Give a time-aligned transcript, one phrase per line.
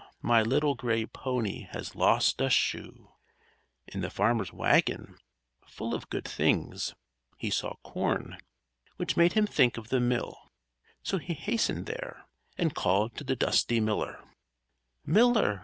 [0.23, 3.11] My little gray pony has lost a shoe_!"
[3.87, 5.19] In the farmer's wagon,
[5.67, 6.95] full of good things,
[7.37, 8.39] he saw corn,
[8.97, 10.35] which made him think of the mill;
[11.03, 12.25] so he hastened there,
[12.57, 14.27] and called to the dusty miller:
[15.07, 15.59] "_Miller!